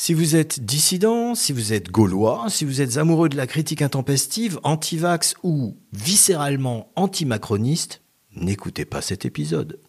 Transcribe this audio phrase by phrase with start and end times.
[0.00, 3.82] Si vous êtes dissident, si vous êtes gaulois, si vous êtes amoureux de la critique
[3.82, 8.00] intempestive, anti-vax ou viscéralement anti-macroniste,
[8.36, 9.80] n'écoutez pas cet épisode.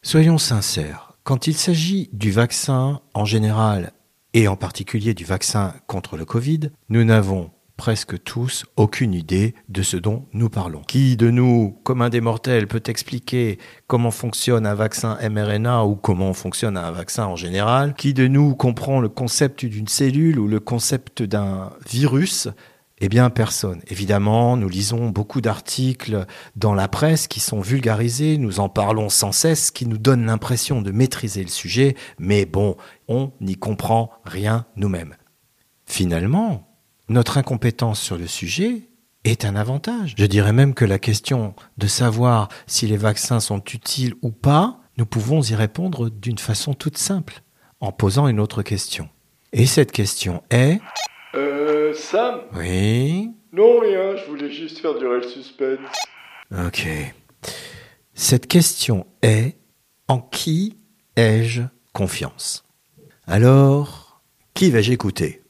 [0.00, 3.94] Soyons sincères, quand il s'agit du vaccin en général
[4.32, 9.82] et en particulier du vaccin contre le Covid, nous n'avons presque tous aucune idée de
[9.82, 10.82] ce dont nous parlons.
[10.82, 15.94] Qui de nous, comme un des mortels, peut expliquer comment fonctionne un vaccin mRNA ou
[15.94, 17.94] comment fonctionne un vaccin en général?
[17.94, 22.48] Qui de nous comprend le concept d'une cellule ou le concept d'un virus?
[23.00, 23.80] Eh bien, personne.
[23.86, 26.26] Évidemment, nous lisons beaucoup d'articles
[26.56, 30.82] dans la presse qui sont vulgarisés, nous en parlons sans cesse, qui nous donnent l'impression
[30.82, 32.76] de maîtriser le sujet, mais bon,
[33.06, 35.14] on n'y comprend rien nous-mêmes.
[35.86, 36.68] Finalement,
[37.08, 38.82] notre incompétence sur le sujet
[39.24, 40.14] est un avantage.
[40.16, 44.80] Je dirais même que la question de savoir si les vaccins sont utiles ou pas,
[44.96, 47.42] nous pouvons y répondre d'une façon toute simple,
[47.80, 49.08] en posant une autre question.
[49.52, 50.80] Et cette question est...
[51.34, 52.40] Euh, Sam?
[52.54, 53.30] Oui?
[53.52, 55.78] Non, rien, je voulais juste faire durer le suspense.
[56.52, 56.86] Ok.
[58.14, 59.56] Cette question est...
[60.10, 60.78] En qui
[61.16, 61.60] ai-je
[61.92, 62.64] confiance?
[63.26, 64.22] Alors,
[64.54, 65.42] qui vais-je écouter?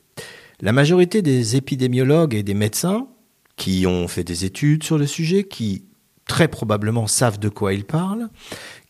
[0.61, 3.07] La majorité des épidémiologues et des médecins
[3.57, 5.85] qui ont fait des études sur le sujet, qui
[6.27, 8.29] très probablement savent de quoi ils parlent,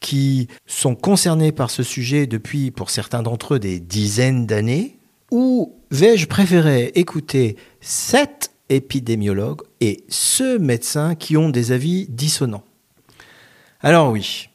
[0.01, 4.99] qui sont concernés par ce sujet depuis, pour certains d'entre eux, des dizaines d'années,
[5.31, 12.65] ou vais-je préférer écouter sept épidémiologues et ceux médecins qui ont des avis dissonants?
[13.81, 14.49] Alors oui,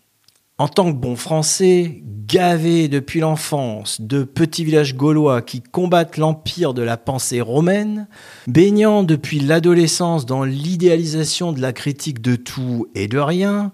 [0.58, 2.04] en tant que bon français,
[2.34, 8.08] gavé depuis l'enfance de petits villages gaulois qui combattent l'empire de la pensée romaine,
[8.48, 13.72] baignant depuis l'adolescence dans l'idéalisation de la critique de tout et de rien,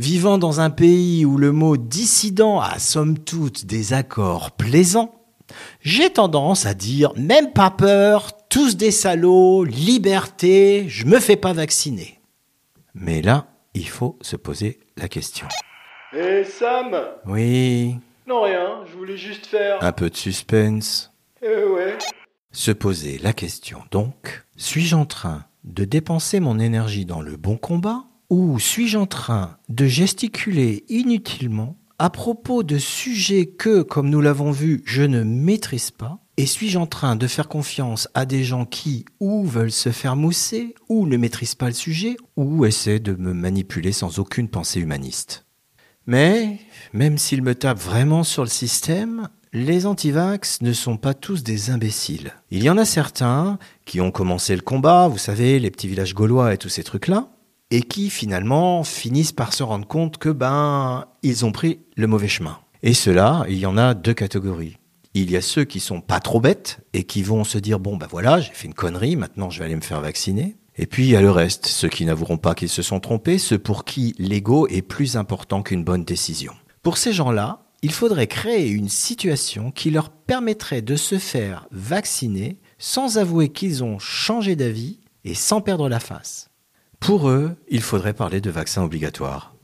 [0.00, 5.14] vivant dans un pays où le mot dissident a somme toute des accords plaisants,
[5.80, 11.52] j'ai tendance à dire même pas peur, tous des salauds, liberté, je me fais pas
[11.52, 12.18] vacciner.
[12.92, 15.46] Mais là, il faut se poser la question.
[16.12, 19.82] Hé Sam Oui, Non, rien, je voulais juste faire.
[19.82, 21.12] un peu de suspense.
[21.42, 21.96] Eh ouais.
[22.52, 27.56] Se poser la question donc, suis-je en train de dépenser mon énergie dans le bon
[27.56, 34.20] combat ou suis-je en train de gesticuler inutilement à propos de sujets que, comme nous
[34.20, 36.18] l'avons vu, je ne maîtrise pas?
[36.38, 40.16] Et suis-je en train de faire confiance à des gens qui ou veulent se faire
[40.16, 44.80] mousser ou ne maîtrisent pas le sujet ou essaient de me manipuler sans aucune pensée
[44.80, 45.44] humaniste?
[46.06, 46.58] Mais,
[46.92, 51.70] même s'ils me tapent vraiment sur le système, les antivax ne sont pas tous des
[51.70, 52.32] imbéciles.
[52.50, 56.14] Il y en a certains qui ont commencé le combat, vous savez, les petits villages
[56.14, 57.28] gaulois et tous ces trucs-là,
[57.70, 62.28] et qui finalement finissent par se rendre compte que ben ils ont pris le mauvais
[62.28, 62.58] chemin.
[62.82, 64.78] Et cela, il y en a deux catégories.
[65.14, 67.96] Il y a ceux qui sont pas trop bêtes et qui vont se dire bon
[67.96, 70.56] ben voilà, j'ai fait une connerie, maintenant je vais aller me faire vacciner.
[70.82, 73.36] Et puis il y a le reste, ceux qui n'avoueront pas qu'ils se sont trompés,
[73.36, 76.54] ceux pour qui l'ego est plus important qu'une bonne décision.
[76.82, 82.58] Pour ces gens-là, il faudrait créer une situation qui leur permettrait de se faire vacciner
[82.78, 86.48] sans avouer qu'ils ont changé d'avis et sans perdre la face.
[86.98, 89.54] Pour eux, il faudrait parler de vaccin obligatoire.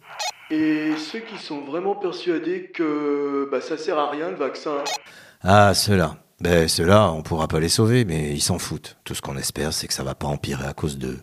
[0.50, 4.84] Et ceux qui sont vraiment persuadés que bah, ça sert à rien le vaccin.
[5.40, 6.18] Ah, ceux-là.
[6.40, 8.98] Ben, ceux-là, on pourra pas les sauver, mais ils s'en foutent.
[9.04, 11.20] Tout ce qu'on espère, c'est que ça va pas empirer à cause d'eux.